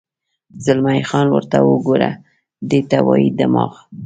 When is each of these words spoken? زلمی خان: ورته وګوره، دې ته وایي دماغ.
زلمی 0.65 1.01
خان: 1.09 1.27
ورته 1.31 1.57
وګوره، 1.69 2.09
دې 2.69 2.81
ته 2.89 2.97
وایي 3.07 3.29
دماغ. 3.39 3.71